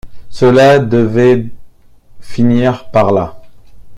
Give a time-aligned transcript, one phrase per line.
[0.31, 1.45] Cela devait
[2.21, 3.39] finir par là.